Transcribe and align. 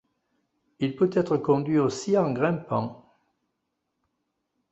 Il 0.79 0.95
peut 0.95 1.11
être 1.13 1.37
conduit 1.37 1.77
aussi 1.77 2.17
en 2.17 2.31
grimpant. 2.33 3.07